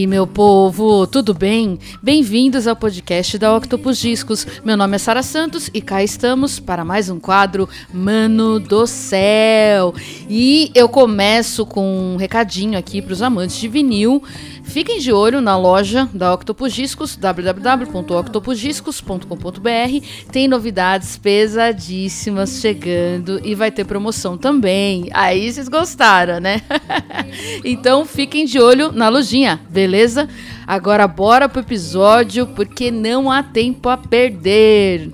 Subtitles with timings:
[0.00, 1.78] Aí, meu povo, tudo bem?
[2.02, 4.46] Bem-vindos ao podcast da Octopus Discos.
[4.64, 9.94] Meu nome é Sara Santos e cá estamos para mais um quadro Mano do Céu.
[10.26, 14.22] E eu começo com um recadinho aqui para os amantes de vinil.
[14.70, 20.06] Fiquem de olho na loja da Octopus Discos, www.octopusdiscos.com.br.
[20.30, 25.08] Tem novidades pesadíssimas chegando e vai ter promoção também.
[25.12, 26.62] Aí vocês gostaram, né?
[27.64, 30.28] então fiquem de olho na lojinha, beleza?
[30.64, 35.10] Agora bora pro episódio porque não há tempo a perder.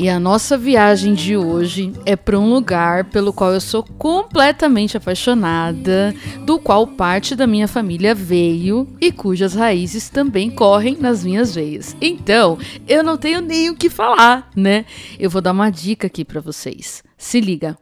[0.00, 4.96] E a nossa viagem de hoje é para um lugar pelo qual eu sou completamente
[4.96, 6.14] apaixonada,
[6.46, 11.96] do qual parte da minha família veio e cujas raízes também correm nas minhas veias.
[12.00, 14.84] Então, eu não tenho nem o que falar, né?
[15.18, 17.02] Eu vou dar uma dica aqui para vocês.
[17.16, 17.76] Se liga.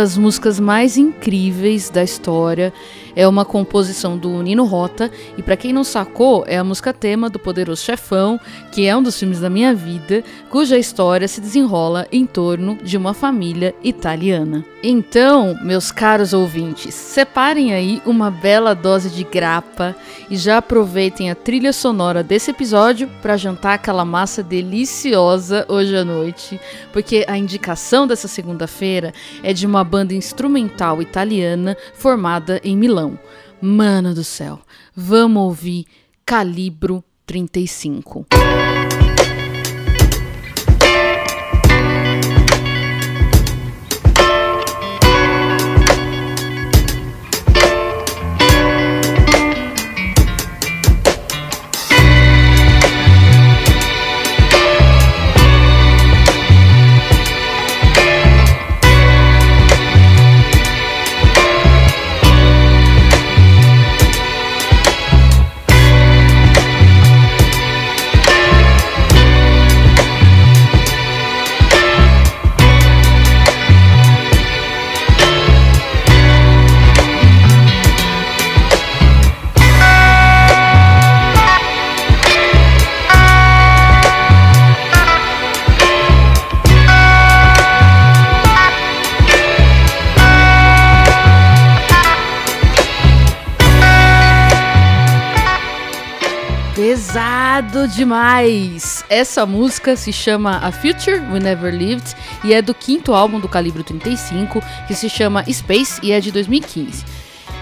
[0.00, 2.72] Das músicas mais incríveis da história.
[3.14, 7.28] É uma composição do Nino Rota e para quem não sacou, é a música tema
[7.28, 8.38] do Poderoso Chefão,
[8.70, 12.96] que é um dos filmes da minha vida, cuja história se desenrola em torno de
[12.96, 14.64] uma família italiana.
[14.82, 19.94] Então, meus caros ouvintes, separem aí uma bela dose de grapa
[20.30, 26.04] e já aproveitem a trilha sonora desse episódio para jantar aquela massa deliciosa hoje à
[26.04, 26.58] noite,
[26.92, 29.12] porque a indicação dessa segunda-feira
[29.42, 32.99] é de uma banda instrumental italiana formada em Milão.
[33.60, 34.60] Mano do céu,
[34.94, 35.86] vamos ouvir
[36.24, 38.26] Calibro 35.
[97.80, 99.04] Pesado demais!
[99.08, 102.14] Essa música se chama A Future We Never Lived
[102.44, 106.30] e é do quinto álbum do Calibre 35, que se chama Space e é de
[106.30, 107.04] 2015.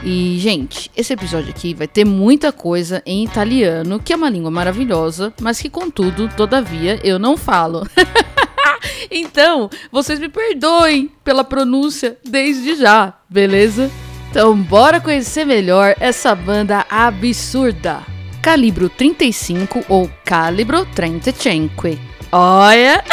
[0.02, 4.50] E, gente, esse episódio aqui vai ter muita coisa em italiano, que é uma língua
[4.50, 7.86] maravilhosa, mas que, contudo, todavia, eu não falo.
[9.10, 13.88] então, vocês me perdoem pela pronúncia desde já, beleza?
[14.30, 18.17] Então, bora conhecer melhor essa banda absurda
[18.48, 21.98] calibro 35 ou calibro 35.
[22.32, 23.04] Olha!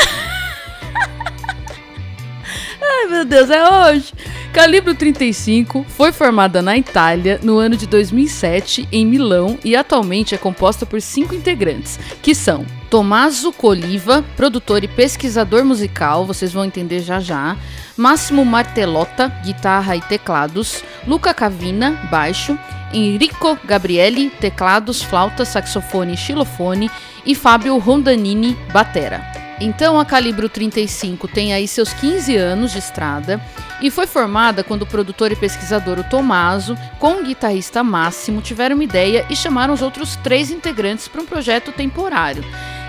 [2.81, 4.13] Ai meu Deus, é hoje!
[4.53, 10.37] Calibro 35 foi formada na Itália no ano de 2007 em Milão e atualmente é
[10.37, 17.01] composta por cinco integrantes, que são Tommaso Coliva, produtor e pesquisador musical, vocês vão entender
[17.01, 17.57] já já,
[17.97, 22.57] Máximo Martellotta, guitarra e teclados, Luca Cavina, baixo,
[22.93, 26.91] Enrico Gabrielli, teclados, flauta, saxofone e xilofone,
[27.25, 29.25] e Fábio Rondanini, batera.
[29.59, 33.41] Então a Calibro 35 tem aí seus 15 anos de estrada
[33.81, 38.75] e foi formada quando o produtor e pesquisador o Tomaso, com o guitarrista Máximo, tiveram
[38.75, 42.43] uma ideia e chamaram os outros três integrantes para um projeto temporário.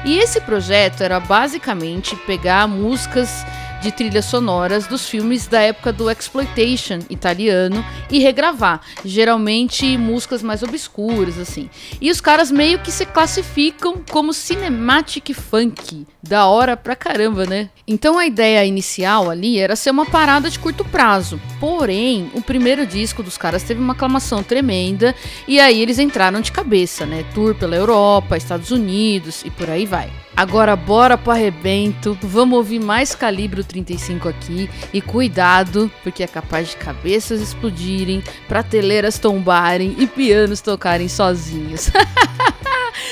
[0.04, 3.44] E esse projeto era basicamente pegar músicas
[3.80, 10.62] de trilhas sonoras dos filmes da época do exploitation italiano e regravar, geralmente músicas mais
[10.62, 11.70] obscuras assim.
[12.00, 17.70] E os caras meio que se classificam como cinematic funk, da hora pra caramba, né?
[17.86, 21.40] Então a ideia inicial ali era ser uma parada de curto prazo.
[21.60, 25.14] Porém, o primeiro disco dos caras teve uma aclamação tremenda
[25.46, 27.24] e aí eles entraram de cabeça, né?
[27.34, 30.25] Tour pela Europa, Estados Unidos e por aí vai.
[30.36, 32.16] Agora bora pro arrebento.
[32.20, 39.18] Vamos ouvir mais calibre 35 aqui e cuidado, porque é capaz de cabeças explodirem, prateleiras
[39.18, 41.90] tombarem e pianos tocarem sozinhos.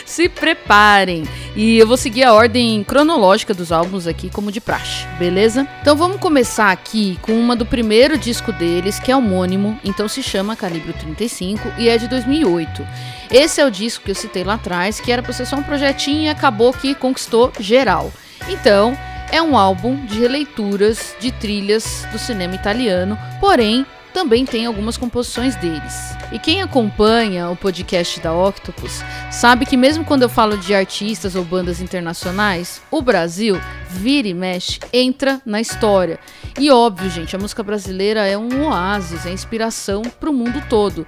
[0.04, 1.24] Se preparem.
[1.56, 5.66] E eu vou seguir a ordem cronológica dos álbuns aqui, como de praxe, beleza?
[5.80, 10.22] Então vamos começar aqui com uma do primeiro disco deles, que é homônimo, então se
[10.22, 12.86] chama Calibre 35 e é de 2008.
[13.30, 15.62] Esse é o disco que eu citei lá atrás, que era pra ser só um
[15.62, 18.12] projetinho e acabou que conquistou geral.
[18.48, 18.96] Então,
[19.30, 25.56] é um álbum de releituras de trilhas do cinema italiano, porém também tem algumas composições
[25.56, 26.16] deles.
[26.32, 31.34] E quem acompanha o podcast da Octopus sabe que mesmo quando eu falo de artistas
[31.34, 36.20] ou bandas internacionais, o Brasil vira e mexe, entra na história.
[36.58, 41.04] E óbvio, gente, a música brasileira é um oásis, é inspiração para o mundo todo.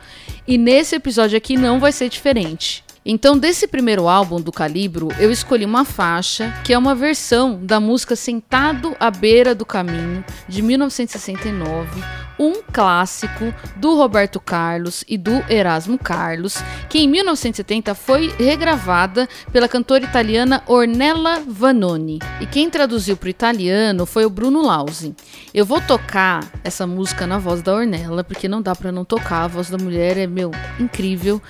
[0.47, 2.86] E nesse episódio aqui não vai ser diferente.
[3.09, 7.79] Então, desse primeiro álbum do Calibro, eu escolhi uma faixa que é uma versão da
[7.79, 12.03] música Sentado à Beira do Caminho, de 1969,
[12.37, 16.57] um clássico do Roberto Carlos e do Erasmo Carlos,
[16.89, 22.19] que em 1970 foi regravada pela cantora italiana Ornella Vanoni.
[22.41, 25.15] E quem traduziu para o italiano foi o Bruno Lausi.
[25.55, 29.45] Eu vou tocar essa música na voz da Ornella, porque não dá para não tocar,
[29.45, 30.51] a voz da mulher é, meu,
[30.81, 31.41] incrível.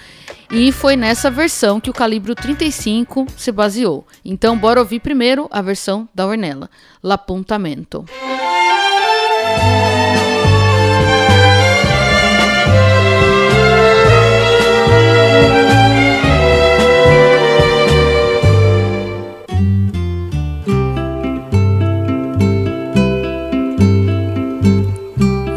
[0.50, 4.06] E foi nessa versão que o Calibro 35 se baseou.
[4.25, 6.70] Então, bora ouvir primeiro a versão da Ornella,
[7.02, 8.04] L'Appuntamento.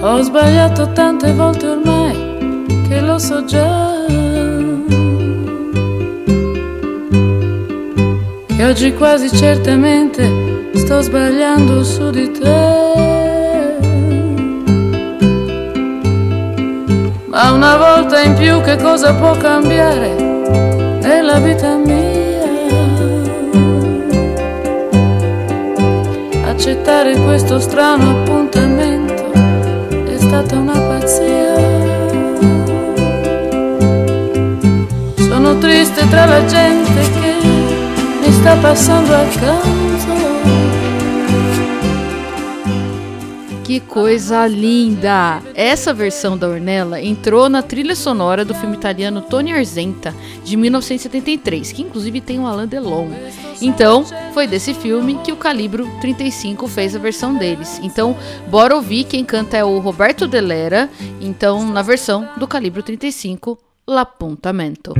[0.01, 2.15] Ho sbagliato tante volte ormai
[2.87, 3.88] che lo so già
[8.69, 12.77] oggi quasi certamente sto sbagliando su di te.
[17.25, 20.13] Ma una volta in più che cosa può cambiare
[21.01, 22.43] nella vita mia?
[26.45, 29.31] Accettare questo strano appuntamento
[30.05, 31.55] è stata una pazzia.
[35.15, 37.18] Sono triste tra la gente che
[38.49, 40.09] está passando a canto.
[43.63, 45.43] Que coisa linda!
[45.53, 51.71] Essa versão da Ornella entrou na trilha sonora do filme italiano Tony Arzenta, de 1973,
[51.71, 53.09] que inclusive tem o Alain Delon.
[53.61, 54.03] Então,
[54.33, 57.79] foi desse filme que o Calibro 35 fez a versão deles.
[57.83, 58.17] Então,
[58.49, 60.89] bora ouvir quem canta é o Roberto Delera,
[61.21, 64.95] então na versão do Calibro 35, L'Appuntamento.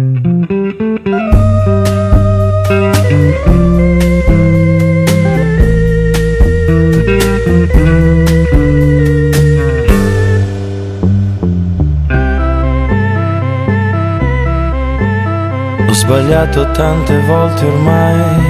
[16.09, 18.41] Sbagliato tante volte ormai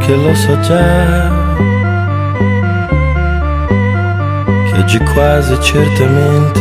[0.00, 1.30] che lo so già
[4.66, 6.60] che oggi quasi certamente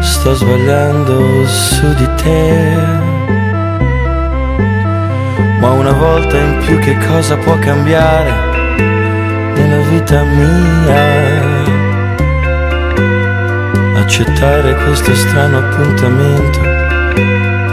[0.00, 2.74] sto sbagliando su di te
[5.60, 8.32] ma una volta in più che cosa può cambiare
[9.56, 11.34] nella vita mia?
[14.00, 16.75] Accettare questo strano appuntamento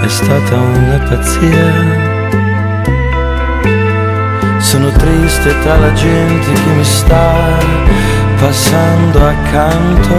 [0.03, 2.11] è stata una pazzia.
[4.59, 7.57] Sono triste tra la gente che mi sta
[8.37, 10.13] passando accanto,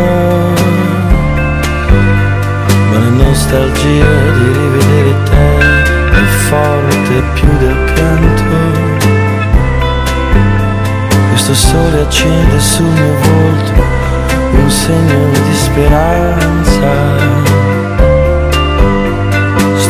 [2.90, 8.56] ma la nostalgia di rivedere te è forte più del pianto.
[11.28, 13.84] Questo sole accende sul mio volto
[14.52, 17.63] un segno di speranza.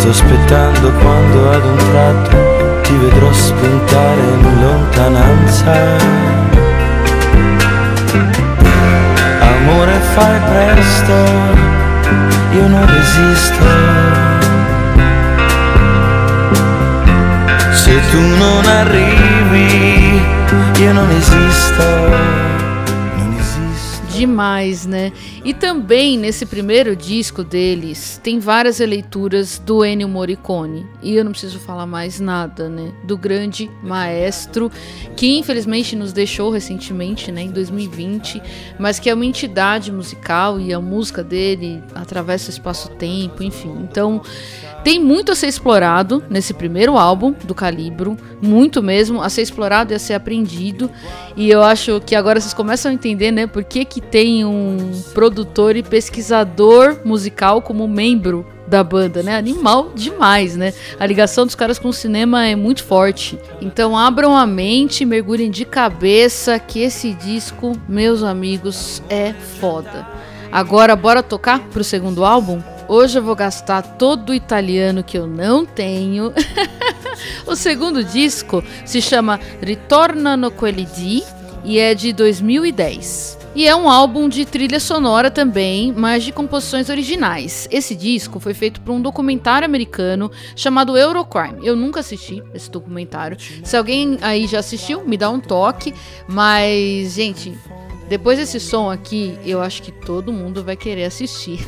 [0.04, 5.72] Sto aspettando quando ad un tratto ti vedrò spuntare in lontananza.
[9.40, 11.14] Amore fai presto,
[12.52, 13.64] io non resisto
[17.72, 20.20] Se tu non arrivi,
[20.80, 22.53] io non esisto.
[24.14, 25.12] Demais, né?
[25.44, 30.86] E também nesse primeiro disco deles tem várias releituras do Ennio Morricone.
[31.02, 32.92] E eu não preciso falar mais nada, né?
[33.02, 34.70] Do grande maestro
[35.16, 38.42] que infelizmente nos deixou recentemente, né, em 2020,
[38.78, 43.74] mas que é uma entidade musical e a música dele atravessa o espaço-tempo, enfim.
[43.82, 44.22] Então,
[44.84, 49.94] tem muito a ser explorado nesse primeiro álbum do Calibro, muito mesmo a ser explorado
[49.94, 50.90] e a ser aprendido.
[51.34, 54.92] E eu acho que agora vocês começam a entender, né, por que, que tem um
[55.12, 59.36] produtor e pesquisador musical como membro da banda, né?
[59.36, 60.72] Animal demais, né?
[60.98, 63.38] A ligação dos caras com o cinema é muito forte.
[63.60, 70.06] Então abram a mente, mergulhem de cabeça que esse disco, meus amigos, é foda.
[70.50, 72.62] Agora bora tocar pro segundo álbum?
[72.86, 76.32] Hoje eu vou gastar todo o italiano que eu não tenho.
[77.46, 81.24] o segundo disco se chama Ritorna no Quelli
[81.64, 83.43] e é de 2010.
[83.54, 87.68] E é um álbum de trilha sonora também, mas de composições originais.
[87.70, 91.64] Esse disco foi feito por um documentário americano chamado Eurocrime.
[91.64, 93.36] Eu nunca assisti esse documentário.
[93.62, 95.94] Se alguém aí já assistiu, me dá um toque.
[96.26, 97.56] Mas, gente,
[98.08, 101.60] depois desse som aqui, eu acho que todo mundo vai querer assistir.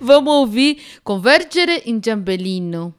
[0.00, 2.94] Vamos ouvir Convergere in Giambellino.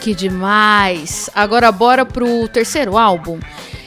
[0.00, 1.28] Que demais!
[1.34, 3.38] Agora bora pro terceiro álbum.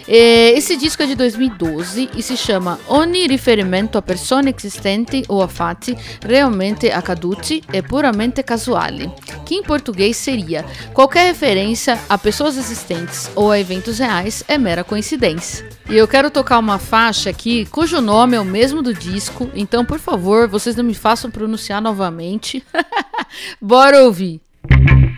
[0.08, 5.41] É, esse disco é de 2012 e se chama Ogni riferimento a persone esistenti ou
[5.41, 9.10] a fatti realmente accaduti e puramente casuali,
[9.46, 14.84] que em português seria qualquer referência a pessoas existentes ou a eventos reais é mera
[14.84, 15.67] coincidência.
[15.89, 19.86] E eu quero tocar uma faixa aqui cujo nome é o mesmo do disco, então
[19.86, 22.62] por favor, vocês não me façam pronunciar novamente.
[23.60, 24.41] Bora ouvir!
[24.67, 25.12] pelo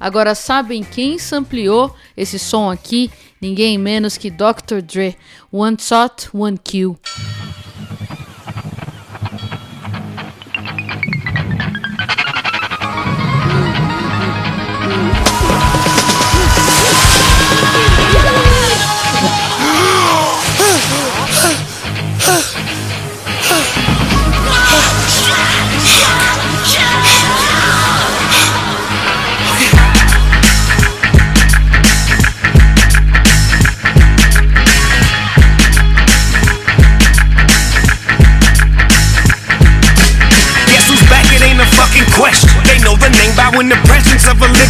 [0.00, 3.10] Agora sabem quem sampleou esse som aqui?
[3.38, 4.80] Ninguém menos que Dr.
[4.82, 5.14] Dre.
[5.52, 6.98] One shot, one kill.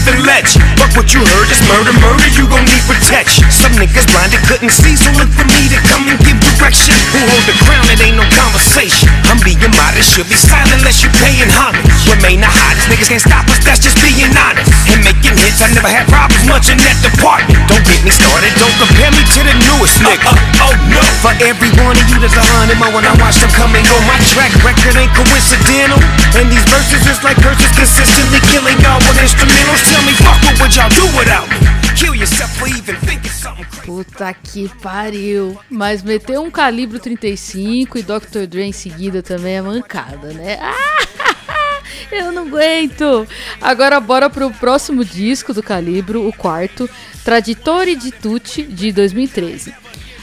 [0.00, 0.64] Living legend.
[0.80, 3.44] But what you heard is murder, murder, you gon' need protection.
[3.52, 6.96] Some niggas blinded couldn't see, so look for me to come and give direction.
[7.12, 7.84] Who hold the crown?
[7.92, 9.08] It ain't no conversation.
[9.28, 11.84] I'm being modest, should be silent unless you're paying homage.
[12.08, 14.70] Remain the hottest, niggas can't stop us, that's just being honest.
[14.88, 17.60] And making hits, I never had problems much in that department.
[17.68, 20.32] Don't get me started, don't compare me to the newest nigga.
[20.32, 23.12] Uh, uh, oh no, for every one of you there's a hundred more when I
[23.20, 23.96] watch them come and go.
[24.08, 26.00] My track record ain't coincidental,
[26.40, 29.84] and these verses is like curses consistently killing y'all with instrumentals.
[29.84, 31.60] Tell me, fuck, what would y'all do without me?
[31.92, 33.86] Kill yourself for even thinking something crazy.
[33.86, 35.58] Puta que pariu.
[35.68, 38.48] Mas meter um calibro 35 e Dr.
[38.48, 40.58] Dre em seguida também é mancada, né?
[42.10, 43.26] Eu não aguento!
[43.60, 46.90] Agora bora pro próximo disco do Calibro, o quarto,
[47.24, 49.74] Traditore di Tutti, de 2013.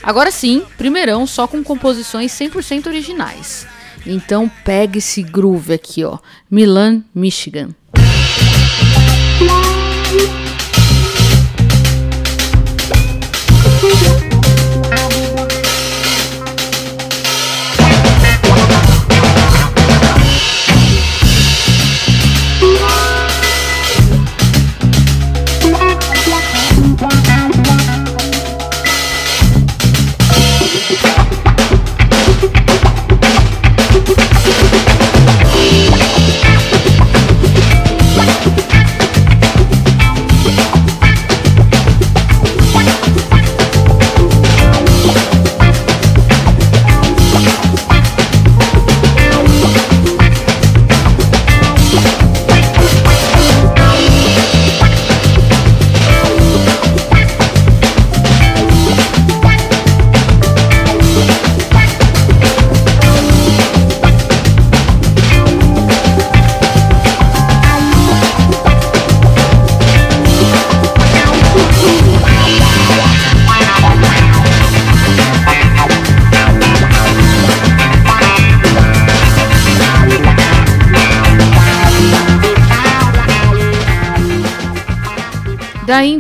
[0.02, 3.68] Agora sim, primeirão só com composições 100% originais.
[4.06, 6.18] Então pega esse groove aqui, ó.
[6.50, 7.70] Milan, Michigan.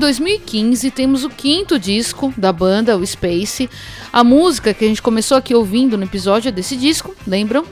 [0.07, 3.69] 2015 temos o quinto disco da banda, o Space.
[4.13, 7.65] A música que a gente começou aqui ouvindo no episódio é desse disco, lembram?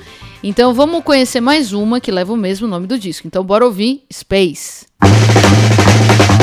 [0.44, 3.26] Então vamos conhecer mais uma que leva o mesmo nome do disco.
[3.26, 4.86] Então bora ouvir Space.
[5.02, 6.35] E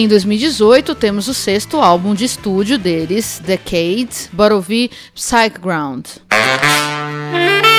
[0.00, 6.06] em 2018 temos o sexto álbum de estúdio deles, Decade, bora ouvir Psychground.
[6.30, 7.69] Que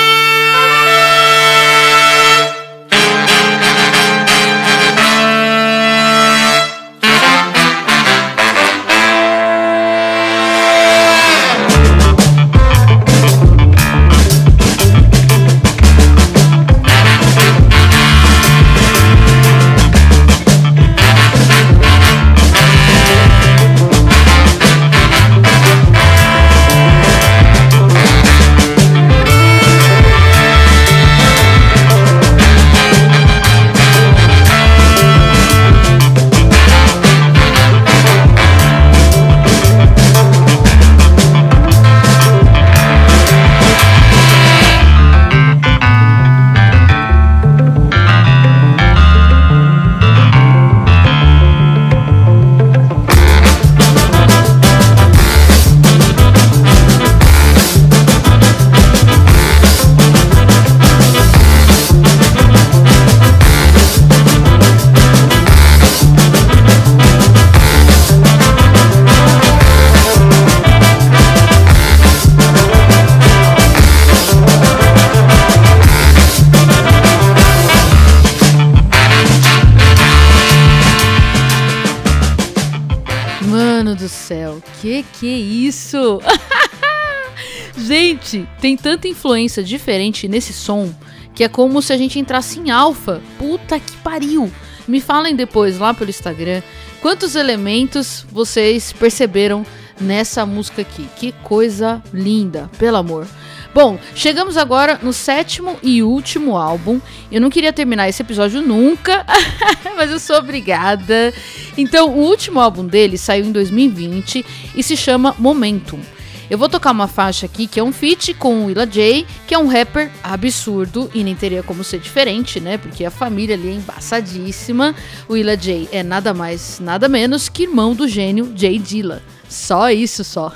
[88.60, 90.92] tem tanta influência diferente nesse som
[91.34, 93.22] que é como se a gente entrasse em alfa.
[93.38, 94.50] Puta que pariu!
[94.86, 96.62] Me falem depois lá pelo Instagram
[97.00, 99.64] quantos elementos vocês perceberam
[100.00, 101.08] nessa música aqui.
[101.16, 103.26] Que coisa linda, pelo amor.
[103.74, 107.00] Bom, chegamos agora no sétimo e último álbum.
[107.30, 109.24] Eu não queria terminar esse episódio nunca,
[109.96, 111.32] mas eu sou obrigada.
[111.78, 114.44] Então, o último álbum dele saiu em 2020
[114.76, 116.00] e se chama Momentum.
[116.50, 119.54] Eu vou tocar uma faixa aqui que é um feat com o Willa J, que
[119.54, 122.78] é um rapper absurdo e nem teria como ser diferente, né?
[122.78, 124.94] Porque a família ali é embaçadíssima.
[125.28, 129.22] O Willa J é nada mais, nada menos que irmão do gênio Jay Dilla.
[129.48, 130.52] Só isso só.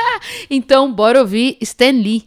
[0.50, 2.24] então, bora ouvir Stan Lee.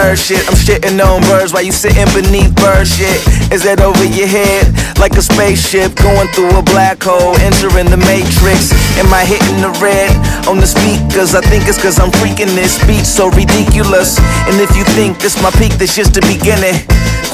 [0.00, 3.20] Nerd shit, I'm shitting on birds while you sitting beneath bird shit.
[3.52, 4.72] Is that over your head?
[4.96, 8.72] Like a spaceship going through a black hole, entering the matrix.
[8.96, 10.08] Am I hitting the red
[10.48, 11.36] on the speakers?
[11.36, 14.16] I think it's cause I'm freaking this beat so ridiculous.
[14.48, 16.80] And if you think this my peak, this just the beginning.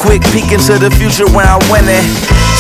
[0.03, 2.07] Quick peek into the future when I'm winning.